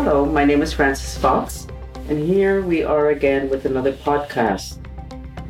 [0.00, 1.66] Hello, my name is Frances Fox,
[2.08, 4.78] and here we are again with another podcast.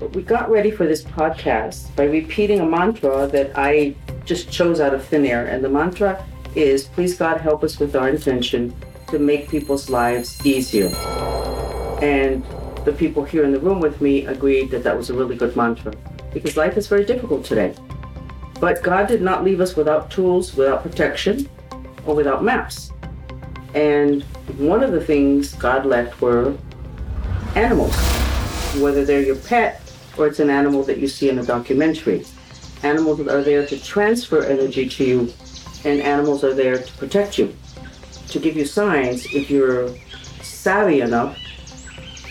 [0.00, 4.80] But we got ready for this podcast by repeating a mantra that I just chose
[4.80, 6.24] out of thin air, and the mantra
[6.54, 8.74] is Please God help us with our intention
[9.08, 10.88] to make people's lives easier.
[12.00, 12.42] And
[12.86, 15.56] the people here in the room with me agreed that that was a really good
[15.56, 15.92] mantra
[16.32, 17.74] because life is very difficult today.
[18.60, 21.50] But God did not leave us without tools, without protection,
[22.06, 22.92] or without maps.
[23.74, 24.22] And
[24.56, 26.56] one of the things God left were
[27.54, 27.94] animals,
[28.80, 29.82] whether they're your pet
[30.16, 32.24] or it's an animal that you see in a documentary.
[32.82, 35.32] Animals are there to transfer energy to you,
[35.84, 37.54] and animals are there to protect you,
[38.28, 39.94] to give you signs if you're
[40.42, 41.38] savvy enough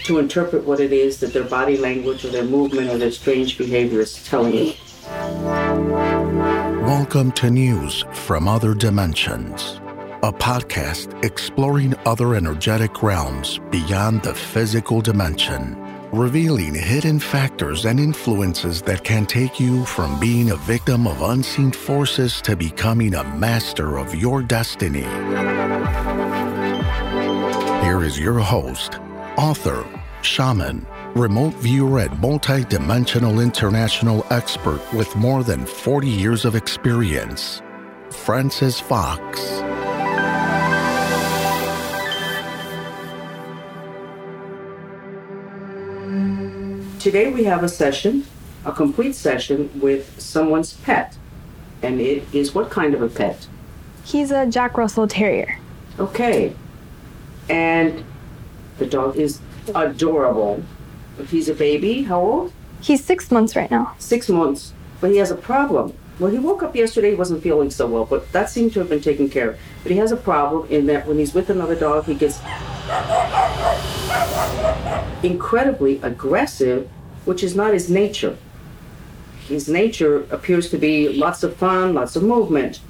[0.03, 3.57] to interpret what it is that their body language or their movement or their strange
[3.57, 4.73] behavior is telling you.
[6.83, 9.81] Welcome to News from Other Dimensions,
[10.23, 15.77] a podcast exploring other energetic realms beyond the physical dimension,
[16.11, 21.71] revealing hidden factors and influences that can take you from being a victim of unseen
[21.71, 25.03] forces to becoming a master of your destiny.
[27.83, 28.99] Here is your host,
[29.37, 29.85] author,
[30.23, 37.61] shaman, remote viewer, and multi-dimensional international expert with more than 40 years of experience,
[38.09, 39.61] Frances Fox.
[46.99, 48.25] Today we have a session,
[48.65, 51.15] a complete session with someone's pet.
[51.83, 53.47] And it is what kind of a pet?
[54.03, 55.59] He's a Jack Russell Terrier.
[55.99, 56.55] Okay.
[57.49, 58.03] And
[58.79, 59.39] the dog is
[59.75, 60.63] adorable.
[61.27, 62.03] He's a baby.
[62.03, 62.53] How old?
[62.81, 63.95] He's six months right now.
[63.99, 64.73] Six months.
[64.99, 65.93] But he has a problem.
[66.19, 68.89] Well, he woke up yesterday, he wasn't feeling so well, but that seemed to have
[68.89, 69.59] been taken care of.
[69.83, 72.39] But he has a problem in that when he's with another dog, he gets
[75.23, 76.89] incredibly aggressive,
[77.25, 78.37] which is not his nature.
[79.47, 82.81] His nature appears to be lots of fun, lots of movement.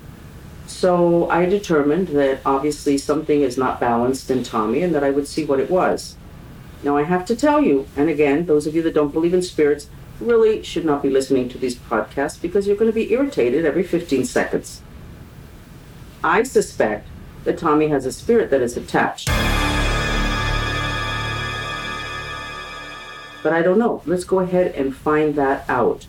[0.66, 5.28] So I determined that obviously something is not balanced in Tommy and that I would
[5.28, 6.16] see what it was.
[6.84, 9.42] Now, I have to tell you, and again, those of you that don't believe in
[9.42, 9.90] spirits
[10.20, 13.84] really should not be listening to these podcasts because you're going to be irritated every
[13.84, 14.82] 15 seconds.
[16.24, 17.08] I suspect
[17.46, 19.30] that Tommy has a spirit that is attached.
[23.44, 24.02] But I don't know.
[24.06, 26.08] Let's go ahead and find that out.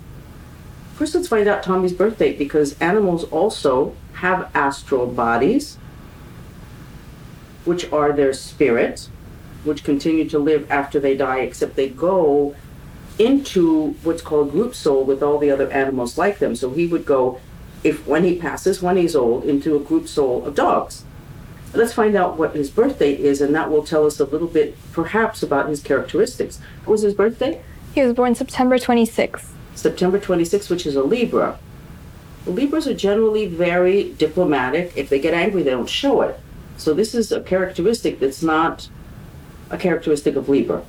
[0.95, 5.77] First, let's find out Tommy's birthday because animals also have astral bodies,
[7.65, 9.11] which are their spirits
[9.65, 12.55] which continue to live after they die, except they go
[13.19, 16.55] into what's called group soul with all the other animals like them.
[16.55, 17.41] So he would go,
[17.83, 21.05] if when he passes, when he's old, into a group soul of dogs.
[21.75, 24.77] Let's find out what his birthday is, and that will tell us a little bit,
[24.93, 26.59] perhaps, about his characteristics.
[26.85, 27.63] What was his birthday?
[27.95, 29.51] He was born September 26th.
[29.75, 31.59] September 26th, which is a Libra.
[32.47, 34.93] Libras are generally very diplomatic.
[34.97, 36.41] If they get angry, they don't show it.
[36.79, 38.89] So this is a characteristic that's not
[39.71, 40.83] a characteristic of Libra.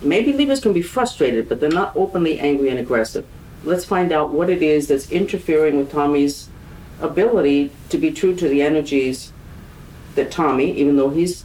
[0.00, 3.26] Maybe Libras can be frustrated, but they're not openly angry and aggressive.
[3.64, 6.48] Let's find out what it is that's interfering with Tommy's
[7.00, 9.32] ability to be true to the energies
[10.14, 11.44] that Tommy, even though he's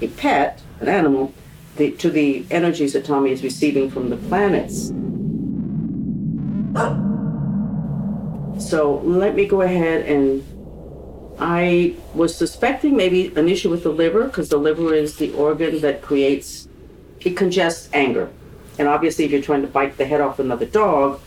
[0.00, 1.32] a pet, an animal,
[1.76, 4.92] the, to the energies that Tommy is receiving from the planets.
[8.58, 10.44] So let me go ahead and
[11.38, 15.80] I was suspecting maybe an issue with the liver because the liver is the organ
[15.80, 16.68] that creates,
[17.20, 18.30] it congests anger.
[18.78, 21.20] And obviously, if you're trying to bite the head off another dog,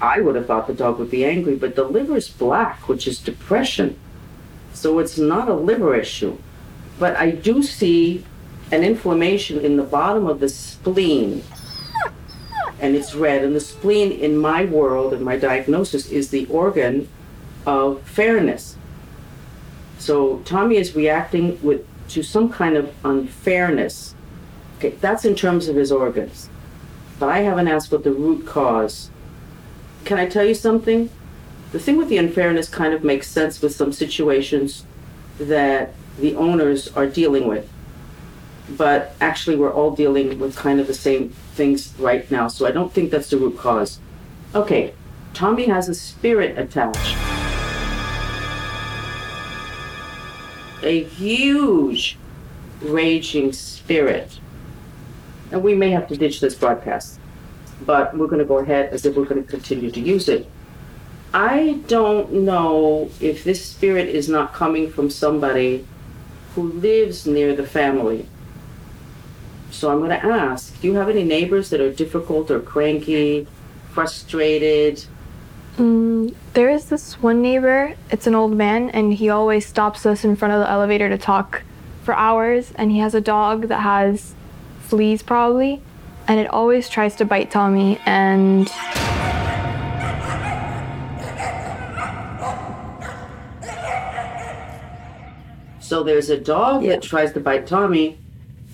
[0.00, 3.06] I would have thought the dog would be angry, but the liver is black, which
[3.06, 3.98] is depression.
[4.72, 6.38] So it's not a liver issue.
[6.98, 8.24] But I do see
[8.70, 11.42] an inflammation in the bottom of the spleen.
[12.80, 13.44] And it's red.
[13.44, 17.08] And the spleen, in my world, in my diagnosis, is the organ
[17.66, 18.76] of fairness.
[19.98, 24.14] So Tommy is reacting with to some kind of unfairness.
[24.78, 26.48] Okay, that's in terms of his organs.
[27.18, 29.10] But I haven't asked what the root cause.
[30.04, 31.08] Can I tell you something?
[31.72, 34.84] The thing with the unfairness kind of makes sense with some situations
[35.38, 37.68] that the owners are dealing with.
[38.70, 42.70] But actually, we're all dealing with kind of the same things right now, so I
[42.70, 43.98] don't think that's the root cause.
[44.54, 44.94] Okay,
[45.34, 47.16] Tommy has a spirit attached.
[50.82, 52.18] a huge
[52.80, 54.38] raging spirit.
[55.50, 57.20] And we may have to ditch this broadcast,
[57.86, 60.48] but we're going to go ahead as if we're going to continue to use it.
[61.34, 65.86] I don't know if this spirit is not coming from somebody
[66.54, 68.26] who lives near the family.
[69.70, 73.46] So I'm going to ask do you have any neighbors that are difficult or cranky,
[73.92, 75.04] frustrated?
[75.78, 80.22] Mm, there is this one neighbor, it's an old man, and he always stops us
[80.22, 81.62] in front of the elevator to talk
[82.04, 82.72] for hours.
[82.76, 84.34] And he has a dog that has
[84.82, 85.80] fleas, probably,
[86.28, 87.98] and it always tries to bite Tommy.
[88.04, 88.70] And
[95.92, 96.92] So there's a dog Yeah.
[96.92, 98.16] that tries to bite Tommy,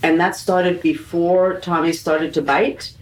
[0.05, 2.93] and that started before Tommy started to bite.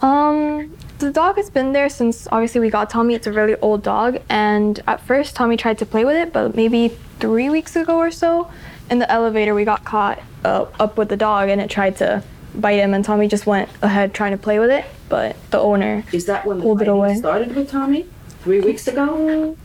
[0.00, 3.14] Um, the dog has been there since obviously we got Tommy.
[3.16, 6.54] It's a really old dog, and at first Tommy tried to play with it, but
[6.54, 8.46] maybe three weeks ago or so,
[8.88, 12.22] in the elevator we got caught uh, up with the dog, and it tried to
[12.54, 16.04] bite him, and Tommy just went ahead trying to play with it, but the owner.
[16.12, 17.16] Is that when the Pulled it away.
[17.16, 18.06] started with Tommy?
[18.44, 19.56] Three weeks ago?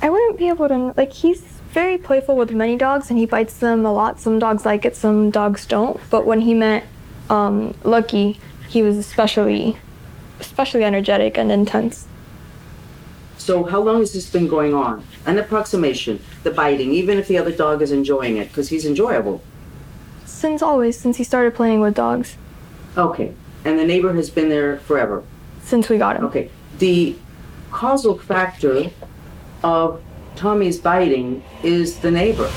[0.00, 1.42] I wouldn't be able to like he's
[1.72, 4.20] very playful with many dogs, and he bites them a lot.
[4.20, 6.00] Some dogs like it, some dogs don't.
[6.10, 6.84] But when he met
[7.28, 9.76] um, Lucky, he was especially,
[10.40, 12.06] especially energetic and intense.
[13.38, 15.04] So how long has this been going on?
[15.26, 19.42] An approximation, the biting, even if the other dog is enjoying it, because he's enjoyable.
[20.26, 22.36] Since always, since he started playing with dogs,
[22.96, 23.32] Okay.
[23.64, 25.22] And the neighbor has been there forever.
[25.62, 26.24] since we got him.
[26.24, 26.50] Okay.
[26.78, 27.14] The
[27.70, 28.90] causal factor
[29.62, 30.02] of
[30.40, 32.50] Tommy's biting is the neighbor.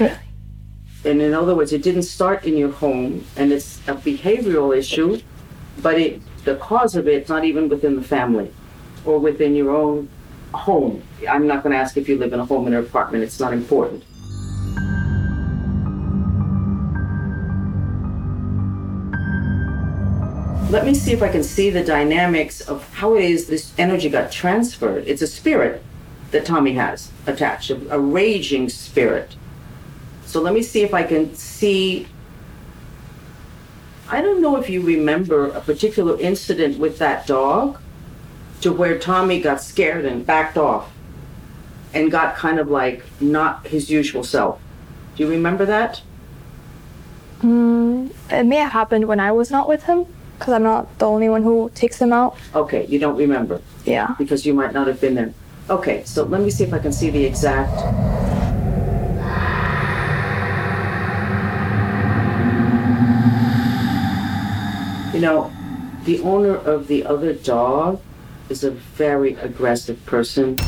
[0.00, 0.18] Really?
[1.04, 5.20] And in other words, it didn't start in your home and it's a behavioral issue,
[5.82, 8.52] but it the cause of it's not even within the family
[9.04, 10.08] or within your own
[10.52, 11.00] home.
[11.30, 13.38] I'm not going to ask if you live in a home or an apartment, it's
[13.38, 14.02] not important.
[20.74, 24.08] Let me see if I can see the dynamics of how it is this energy
[24.08, 25.06] got transferred.
[25.06, 25.84] It's a spirit
[26.32, 29.36] that Tommy has attached, a, a raging spirit.
[30.26, 32.08] So let me see if I can see.
[34.08, 37.78] I don't know if you remember a particular incident with that dog
[38.62, 40.90] to where Tommy got scared and backed off
[41.92, 44.60] and got kind of like not his usual self.
[45.14, 46.02] Do you remember that?
[47.42, 50.06] Mm, it may have happened when I was not with him,
[50.38, 52.36] because I'm not the only one who takes them out.
[52.54, 54.14] Okay, you don't remember Yeah.
[54.18, 55.32] because you might not have been there.
[55.70, 57.72] Okay, so let me see if I can see the exact.
[65.14, 65.52] You know,
[66.04, 68.00] the owner of the other dog
[68.48, 70.58] is a very aggressive person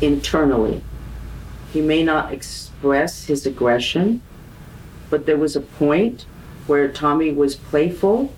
[0.00, 0.82] internally.
[1.70, 4.22] He may not express his aggression,
[5.10, 6.24] but there was a point
[6.68, 8.32] where Tommy was playful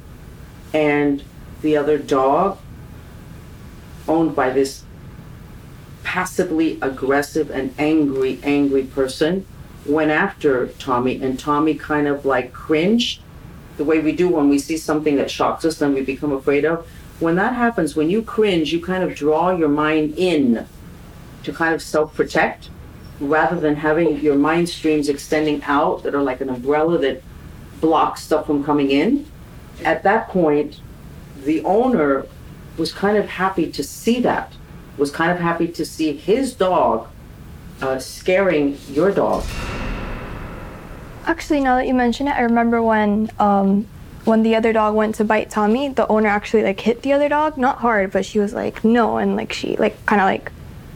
[0.73, 1.23] and
[1.63, 2.59] the other dog,
[4.09, 4.85] owned by this
[6.03, 9.47] passively aggressive and angry, angry person,
[9.87, 13.21] went after Tommy, and Tommy kind of like cringed
[13.77, 16.65] the way we do when we see something that shocks us and we become afraid
[16.65, 16.87] of.
[17.19, 20.67] When that happens, when you cringe, you kind of draw your mind in
[21.43, 22.71] to kind of self protect
[23.21, 27.23] rather than having your mind streams extending out that are like an umbrella that
[27.81, 29.27] blocks stuff from coming in.
[29.85, 30.81] At that point,
[31.45, 32.27] the owner
[32.77, 34.53] was kind of happy to see that,
[34.97, 37.09] was kind of happy to see his dog
[37.83, 39.45] uh, scaring your dog.
[41.27, 43.87] Actually, now that you mention it, I remember when um,
[44.25, 47.29] when the other dog went to bite Tommy, the owner actually like hit the other
[47.29, 50.53] dog, not hard, but she was like no, and like she like kind of like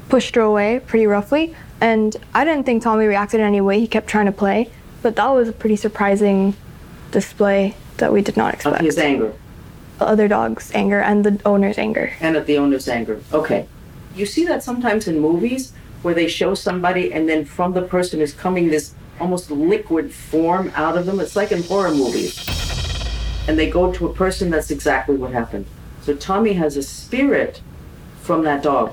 [0.09, 1.55] pushed her away pretty roughly.
[1.81, 3.81] And I didn't think Tommy reacted in any way.
[3.81, 4.71] He kept trying to play,
[5.03, 6.57] but that was a pretty surprising
[7.15, 8.83] display that we did not Of expect.
[8.85, 9.33] his anger
[10.01, 12.13] other dog's anger and the owner's anger.
[12.21, 13.21] and of the owner's anger.
[13.33, 13.67] Okay.
[14.17, 18.21] You see that sometimes in movies where they show somebody and then from the person
[18.21, 21.21] is coming this almost liquid form out of them.
[21.21, 22.35] It's like in horror movies.
[23.47, 25.67] And they go to a person, that's exactly what happened.
[26.03, 27.63] So Tommy has a spirit
[28.21, 28.93] from that dog.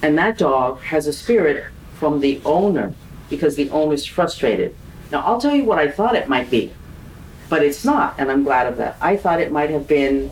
[0.00, 1.64] And that dog has a spirit
[1.98, 2.94] from the owner
[3.28, 4.74] because the owner's frustrated.
[5.10, 6.72] Now, I'll tell you what I thought it might be,
[7.48, 8.96] but it's not, and I'm glad of that.
[9.00, 10.30] I thought it might have been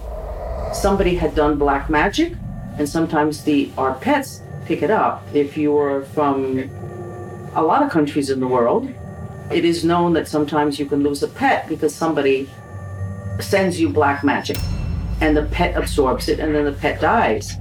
[0.72, 2.34] somebody had done black magic,
[2.78, 5.24] and sometimes the our pets pick it up.
[5.32, 6.70] If you're from
[7.54, 8.88] a lot of countries in the world,
[9.50, 12.48] it is known that sometimes you can lose a pet because somebody
[13.40, 14.56] sends you black magic,
[15.20, 17.56] and the pet absorbs it, and then the pet dies.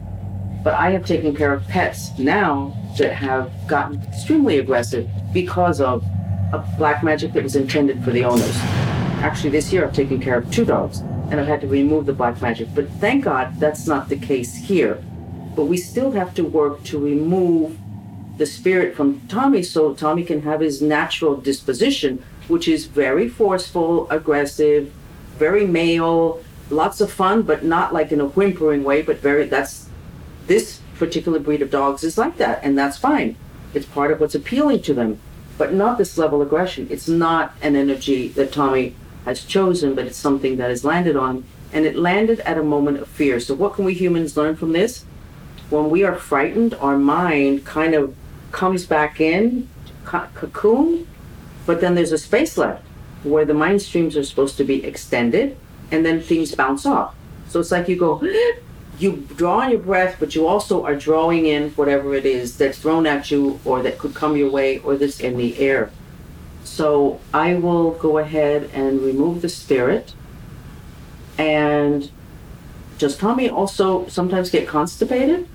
[0.63, 6.03] But I have taken care of pets now that have gotten extremely aggressive because of
[6.53, 8.92] a black magic that was intended for the owners.
[9.23, 12.13] Actually, this year I've taken care of two dogs and I've had to remove the
[12.13, 12.67] black magic.
[12.75, 15.01] But thank God that's not the case here.
[15.55, 17.77] but we still have to work to remove
[18.37, 24.09] the spirit from Tommy so Tommy can have his natural disposition, which is very forceful,
[24.09, 24.91] aggressive,
[25.37, 29.87] very male, lots of fun, but not like in a whimpering way, but very, that's,
[30.47, 33.35] this particular breed of dogs is like that, and that's fine.
[33.73, 35.19] It's part of what's appealing to them,
[35.57, 36.87] but not this level of aggression.
[36.89, 41.43] It's not an energy that Tommy has chosen, but it's something that has landed on,
[41.71, 43.39] and it landed at a moment of fear.
[43.39, 45.05] So, what can we humans learn from this?
[45.69, 48.15] When we are frightened, our mind kind of
[48.51, 49.69] comes back in,
[50.05, 51.07] cocoon,
[51.65, 52.85] but then there's a space left
[53.23, 55.57] where the mind streams are supposed to be extended,
[55.91, 57.15] and then things bounce off.
[57.47, 58.21] So it's like you go,
[58.99, 62.77] you draw on your breath, but you also are drawing in whatever it is that's
[62.77, 65.91] thrown at you or that could come your way or that's in the air.
[66.63, 70.13] So I will go ahead and remove the spirit.
[71.37, 72.09] And
[72.97, 75.47] does Tommy also sometimes get constipated?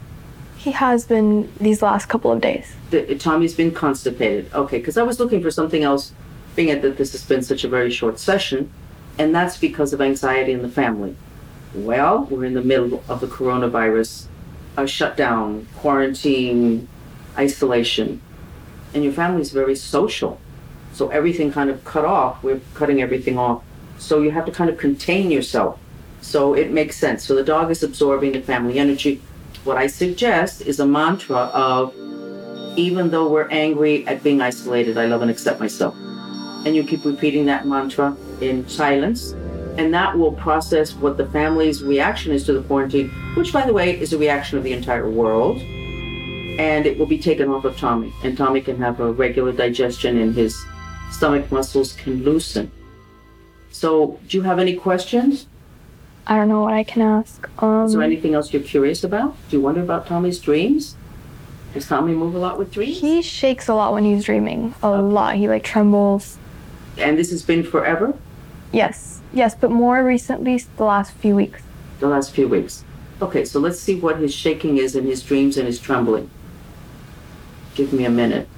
[0.56, 2.74] He has been these last couple of days.
[2.90, 4.52] The, Tommy's been constipated.
[4.52, 6.12] Okay, because I was looking for something else,
[6.56, 8.70] being that this has been such a very short session,
[9.18, 11.16] and that's because of anxiety in the family.
[11.74, 14.26] Well, we're in the middle of the coronavirus,
[14.76, 16.88] a shutdown, quarantine,
[17.36, 18.20] isolation,
[18.94, 20.40] and your family's very social.
[20.98, 22.42] So everything kind of cut off.
[22.42, 23.62] We're cutting everything off.
[23.98, 25.78] So you have to kind of contain yourself.
[26.22, 27.24] So it makes sense.
[27.24, 29.22] So the dog is absorbing the family energy.
[29.62, 31.94] What I suggest is a mantra of
[32.76, 35.94] even though we're angry at being isolated, I love and accept myself.
[36.66, 39.36] And you keep repeating that mantra in silence
[39.78, 43.72] and that will process what the family's reaction is to the quarantine, which, by the
[43.72, 45.58] way, is a reaction of the entire world.
[46.58, 50.18] And it will be taken off of Tommy, and Tommy can have a regular digestion,
[50.18, 50.60] in his
[51.10, 52.70] stomach muscles can loosen.
[53.70, 55.46] So, do you have any questions?
[56.26, 57.48] I don't know what I can ask.
[57.62, 59.34] Um, is there anything else you're curious about?
[59.48, 60.96] Do you wonder about Tommy's dreams?
[61.74, 63.00] Does Tommy move a lot with dreams?
[63.00, 64.74] He shakes a lot when he's dreaming.
[64.82, 65.02] A okay.
[65.02, 65.36] lot.
[65.36, 66.38] He like trembles.
[66.96, 68.14] And this has been forever?
[68.72, 69.20] Yes.
[69.32, 71.62] Yes, but more recently, the last few weeks.
[72.00, 72.84] The last few weeks.
[73.20, 76.30] Okay, so let's see what his shaking is in his dreams and his trembling.
[77.74, 78.48] Give me a minute.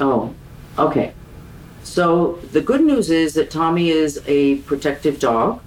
[0.00, 0.34] Oh,
[0.78, 1.12] okay.
[1.82, 5.60] So the good news is that Tommy is a protective dog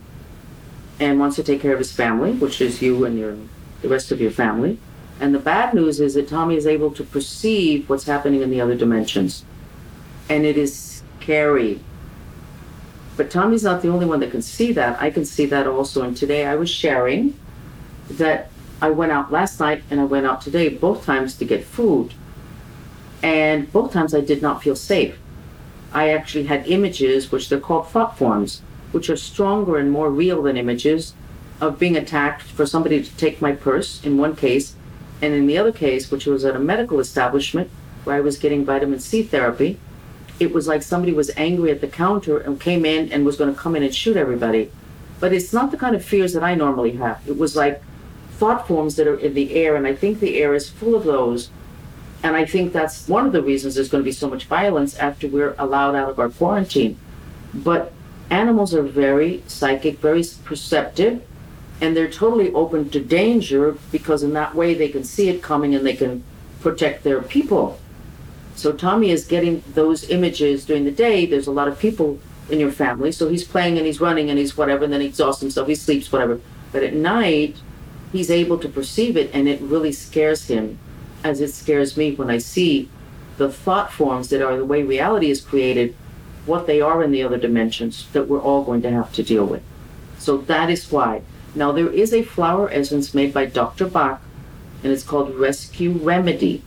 [0.99, 3.35] and wants to take care of his family, which is you and your
[3.81, 4.77] the rest of your family.
[5.19, 8.61] And the bad news is that Tommy is able to perceive what's happening in the
[8.61, 9.43] other dimensions.
[10.29, 11.81] And it is scary
[13.17, 15.01] but Tommy's not the only one that can see that.
[15.01, 16.01] I can see that also.
[16.01, 17.37] And today I was sharing
[18.09, 18.49] that
[18.81, 22.13] I went out last night and I went out today both times to get food.
[23.23, 25.17] And both times I did not feel safe.
[25.93, 28.61] I actually had images, which they're called thought forms,
[28.91, 31.13] which are stronger and more real than images
[31.59, 34.75] of being attacked for somebody to take my purse in one case.
[35.21, 37.69] And in the other case, which was at a medical establishment
[38.03, 39.77] where I was getting vitamin C therapy,
[40.39, 43.53] it was like somebody was angry at the counter and came in and was going
[43.53, 44.71] to come in and shoot everybody.
[45.19, 47.21] But it's not the kind of fears that I normally have.
[47.27, 47.83] It was like
[48.39, 51.03] thought forms that are in the air, and I think the air is full of
[51.03, 51.51] those.
[52.23, 54.95] And I think that's one of the reasons there's going to be so much violence
[54.97, 56.97] after we're allowed out of our quarantine.
[57.53, 57.91] But
[58.29, 61.23] animals are very psychic, very perceptive,
[61.81, 65.73] and they're totally open to danger because in that way they can see it coming
[65.73, 66.23] and they can
[66.61, 67.79] protect their people.
[68.55, 71.25] So Tommy is getting those images during the day.
[71.25, 74.37] There's a lot of people in your family, so he's playing and he's running and
[74.37, 76.39] he's whatever, and then he exhausts himself, he sleeps, whatever.
[76.71, 77.55] But at night,
[78.11, 80.77] he's able to perceive it, and it really scares him,
[81.23, 82.89] as it scares me when I see
[83.37, 85.95] the thought forms that are the way reality is created,
[86.45, 89.45] what they are in the other dimensions that we're all going to have to deal
[89.45, 89.63] with.
[90.17, 91.21] So that is why.
[91.53, 93.87] Now, there is a flower essence made by Dr.
[93.87, 94.21] Bach,
[94.83, 96.63] and it's called Rescue Remedy.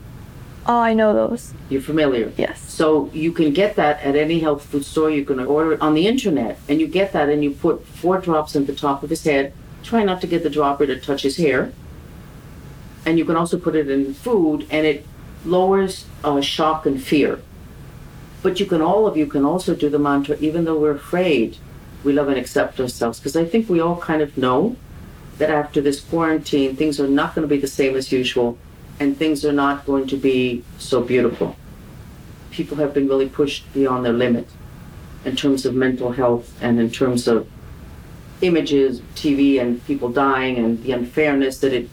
[0.67, 1.53] Oh, I know those.
[1.69, 2.33] You're familiar?
[2.37, 2.61] Yes.
[2.71, 5.11] So you can get that at any health food store.
[5.11, 8.19] You can order it on the internet, and you get that, and you put four
[8.19, 9.53] drops at the top of his head.
[9.83, 11.73] Try not to get the dropper to touch his hair.
[13.07, 15.07] And you can also put it in food, and it
[15.45, 17.41] lowers uh, shock and fear.
[18.43, 21.59] But you can, all of you can also do the mantra, even though we're afraid,
[22.03, 23.19] we love and accept ourselves.
[23.19, 24.77] Because I think we all kind of know
[25.39, 28.59] that after this quarantine, things are not going to be the same as usual
[29.01, 31.57] and things are not going to be so beautiful.
[32.51, 34.49] People have been really pushed beyond their limit
[35.25, 37.49] in terms of mental health and in terms of
[38.41, 41.89] images, TV, and people dying and the unfairness that it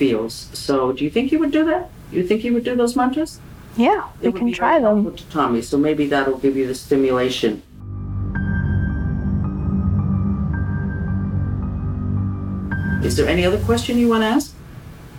[0.00, 0.48] feels.
[0.54, 1.90] So, do you think you would do that?
[2.10, 3.38] You think you would do those mantras?
[3.76, 5.14] Yeah, we can try them.
[5.14, 7.62] To Tommy, so maybe that'll give you the stimulation.
[13.04, 14.54] Is there any other question you want to ask?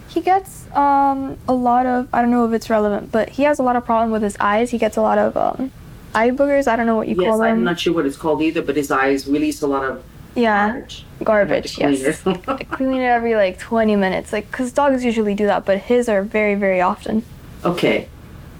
[0.09, 3.59] He gets um, a lot of, I don't know if it's relevant, but he has
[3.59, 4.71] a lot of problem with his eyes.
[4.71, 5.71] He gets a lot of um,
[6.15, 6.67] eye boogers.
[6.67, 7.51] I don't know what you Yes, call them.
[7.59, 10.03] I'm not sure what it's called either, but his eyes release a lot of
[10.35, 11.05] yeah, garbage.
[11.23, 11.77] garbage.
[11.77, 12.21] Yes.
[12.25, 14.31] I clean it every like 20 minutes.
[14.31, 17.23] Like, because dogs usually do that, but his are very, very often.
[17.63, 18.07] Okay,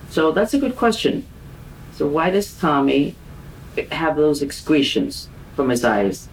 [0.10, 1.26] so that's a good question.
[1.94, 3.16] So why does Tommy
[3.92, 6.28] have those excretions from his eyes?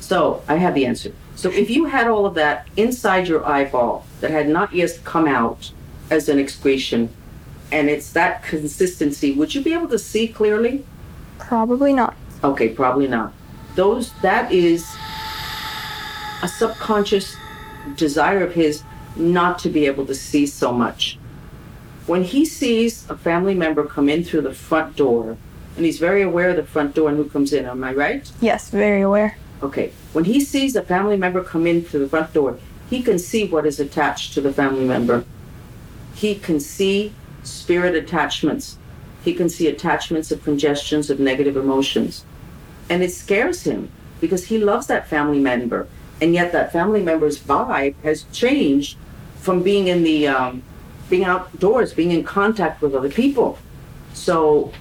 [0.00, 1.12] So I have the answer.
[1.36, 5.26] So if you had all of that inside your eyeball that had not yet come
[5.26, 5.72] out
[6.10, 7.08] as an excretion,
[7.70, 10.84] and it's that consistency, would you be able to see clearly?
[11.38, 12.14] Probably not.
[12.44, 13.32] Okay, probably not.
[13.74, 14.94] Those that is
[16.42, 17.36] a subconscious
[17.96, 18.82] desire of his
[19.16, 21.18] not to be able to see so much.
[22.06, 25.36] When he sees a family member come in through the front door,
[25.76, 28.30] and he's very aware of the front door and who comes in, am I right?
[28.40, 29.36] Yes, very aware.
[29.62, 29.92] Okay.
[30.12, 32.58] When he sees a family member come in through the front door,
[32.90, 35.24] he can see what is attached to the family member.
[36.14, 37.12] He can see
[37.42, 38.76] spirit attachments.
[39.24, 42.24] He can see attachments of congestions of negative emotions.
[42.92, 45.88] And it scares him because he loves that family member.
[46.20, 48.98] And yet that family member's vibe has changed
[49.36, 50.62] from being in the, um,
[51.08, 53.58] being outdoors, being in contact with other people.
[54.12, 54.74] So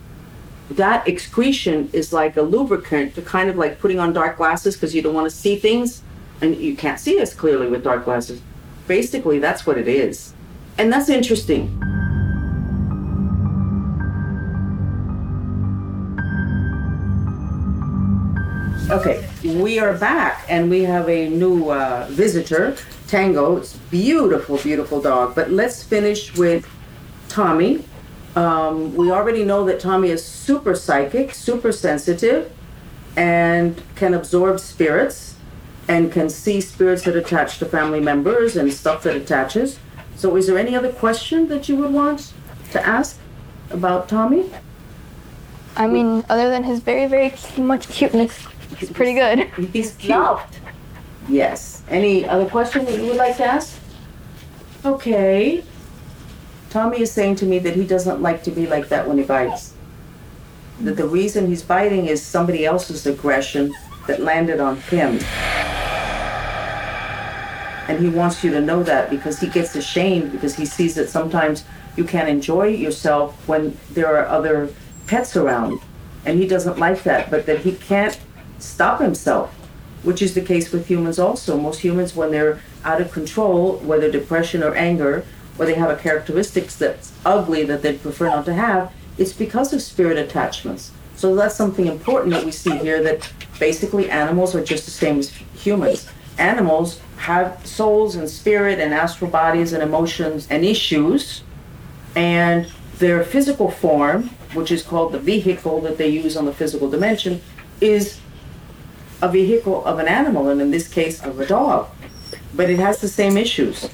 [0.71, 4.93] that excretion is like a lubricant to kind of like putting on dark glasses because
[4.93, 6.01] you don't want to see things
[6.41, 8.41] and you can't see as clearly with dark glasses.
[8.89, 10.33] Basically, that's what it is.
[10.77, 11.81] And that's interesting.
[18.91, 22.75] Okay, we are back and we have a new uh, visitor,
[23.07, 23.55] Tango.
[23.55, 25.33] It's beautiful, beautiful dog.
[25.33, 26.67] But let's finish with
[27.29, 27.85] Tommy.
[28.35, 32.51] Um, we already know that Tommy is super psychic, super sensitive,
[33.15, 35.35] and can absorb spirits
[35.87, 39.79] and can see spirits that attach to family members and stuff that attaches.
[40.17, 42.33] So, is there any other question that you would want
[42.71, 43.17] to ask
[43.69, 44.51] about Tommy?
[45.77, 49.39] I mean, other than his very, very much cuteness, he's pretty good.
[49.73, 50.37] He's cute.
[51.27, 51.83] Yes.
[51.89, 53.79] Any other question that you would like to ask?
[54.83, 55.63] Okay.
[56.69, 59.23] Tommy is saying to me that he doesn't like to be like that when he
[59.23, 59.73] bites.
[60.79, 63.73] That the reason he's biting is somebody else's aggression
[64.07, 65.19] that landed on him.
[67.87, 71.09] And he wants you to know that because he gets ashamed because he sees that
[71.09, 71.65] sometimes
[71.97, 74.69] you can't enjoy yourself when there are other
[75.07, 75.79] pets around.
[76.25, 78.17] And he doesn't like that, but that he can't
[78.61, 79.53] stop himself,
[80.03, 81.57] which is the case with humans also.
[81.57, 85.25] Most humans, when they're out of control, whether depression or anger,
[85.59, 89.73] or they have a characteristics that's ugly that they'd prefer not to have, it's because
[89.73, 90.91] of spirit attachments.
[91.15, 95.19] So that's something important that we see here that basically animals are just the same
[95.19, 96.09] as humans.
[96.39, 101.43] Animals have souls and spirit and astral bodies and emotions and issues,
[102.15, 106.89] and their physical form, which is called the vehicle that they use on the physical
[106.89, 107.41] dimension,
[107.79, 108.19] is
[109.21, 111.89] a vehicle of an animal, and in this case, of a dog.
[112.53, 113.89] But it has the same issues.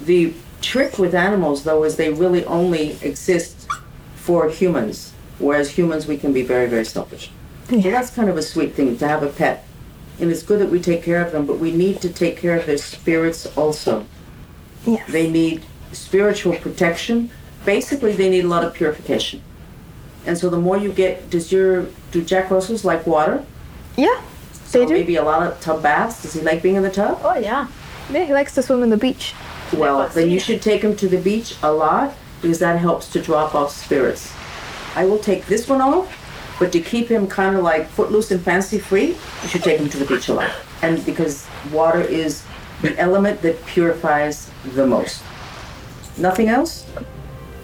[0.00, 3.68] The trick with animals, though, is they really only exist
[4.16, 7.30] for humans, whereas humans, we can be very, very selfish.
[7.68, 9.66] So that's kind of a sweet thing to have a pet.
[10.20, 12.56] And it's good that we take care of them, but we need to take care
[12.56, 14.06] of their spirits also.
[14.86, 15.10] Yes.
[15.10, 17.30] They need spiritual protection.
[17.64, 19.42] Basically, they need a lot of purification.
[20.26, 23.44] And so the more you get, does your, do Jack Russells like water?
[23.96, 24.20] Yeah,
[24.64, 24.94] So they do.
[24.94, 26.22] maybe a lot of tub baths.
[26.22, 27.20] Does he like being in the tub?
[27.22, 27.68] Oh yeah.
[28.10, 29.34] Yeah, he likes to swim in the beach.
[29.72, 33.20] Well, then you should take him to the beach a lot because that helps to
[33.22, 34.32] drop off spirits.
[34.94, 38.40] I will take this one off, but to keep him kind of like footloose and
[38.40, 40.50] fancy free, you should take him to the beach a lot.
[40.82, 42.44] And because water is
[42.82, 45.22] the element that purifies the most.
[46.18, 46.84] Nothing else?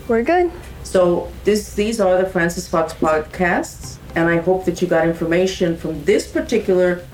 [0.08, 0.50] We're good.
[0.82, 5.76] So this, these are the Frances Fox podcasts, and I hope that you got information
[5.76, 7.04] from this particular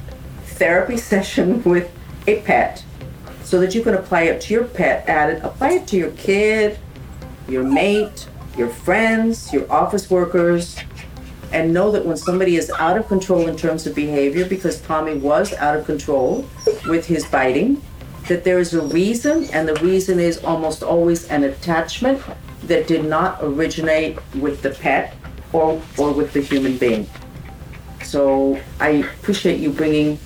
[0.45, 1.91] therapy session with
[2.27, 2.85] a pet,
[3.45, 5.09] so that you can apply it to your pet.
[5.09, 6.79] Add it, apply it to your kid,
[7.49, 10.77] your mate, your friends, your office workers,
[11.53, 15.15] and know that when somebody is out of control in terms of behavior, because Tommy
[15.15, 16.49] was out of control
[16.89, 17.81] with his biting,
[18.27, 22.21] that there is a reason, and the reason is almost always an attachment
[22.65, 25.15] that did not originate with the pet
[25.57, 27.09] or, or with the human being.
[28.03, 28.88] So I
[29.19, 30.19] appreciate you bringing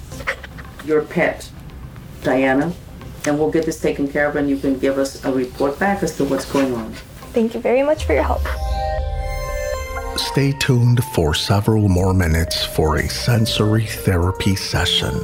[0.85, 1.49] your pet,
[2.23, 2.73] Diana,
[3.27, 6.03] and we'll get this taken care of, and you can give us a report back
[6.03, 6.93] as to what's going on.
[7.33, 8.43] Thank you very much for your help.
[10.19, 15.15] Stay tuned for several more minutes for a sensory therapy session.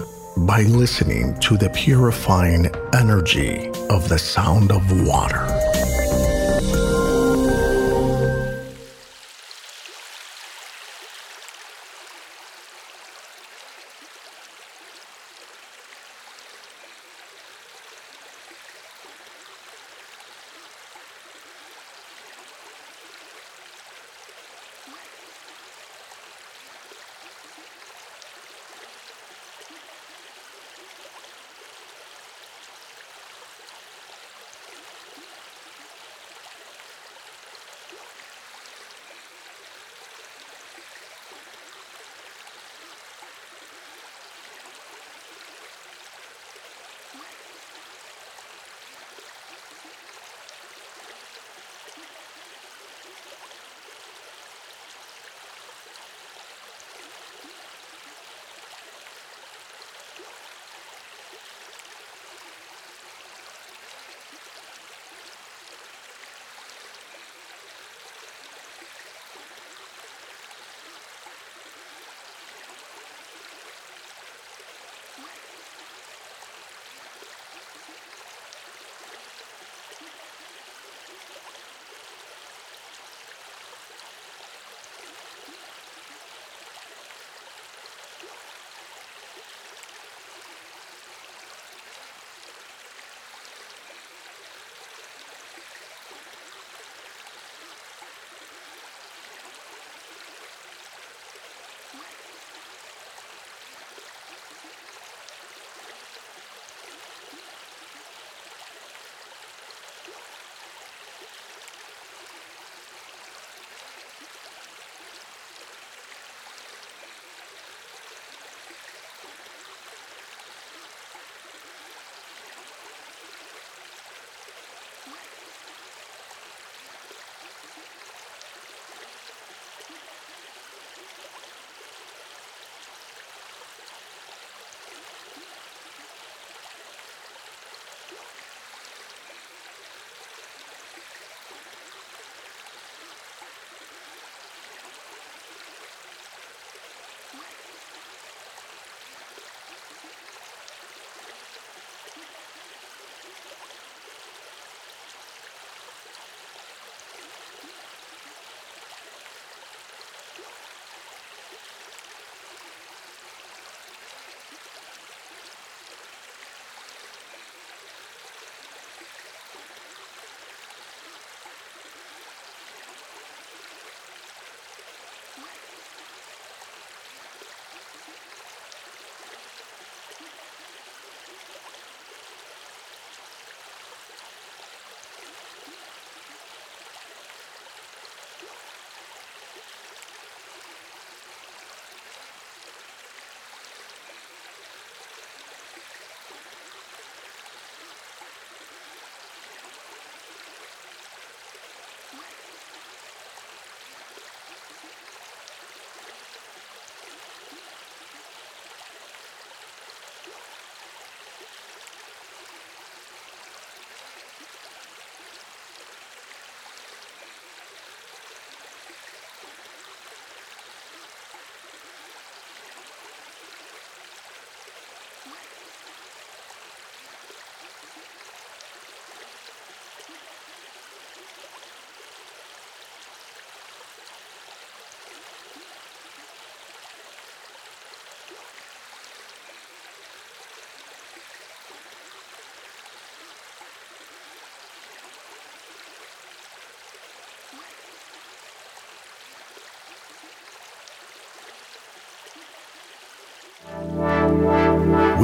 [0.40, 5.46] by listening to the purifying energy of the sound of water.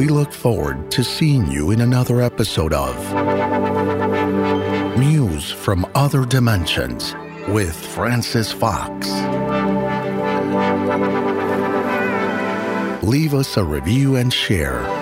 [0.03, 2.97] We look forward to seeing you in another episode of
[4.99, 7.15] News from Other Dimensions
[7.47, 9.09] with Frances Fox.
[13.05, 15.02] Leave us a review and share